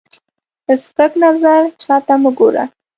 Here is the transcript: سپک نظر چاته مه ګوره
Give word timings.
سپک 0.83 1.11
نظر 1.23 1.61
چاته 1.81 2.15
مه 2.21 2.31
ګوره 2.37 2.63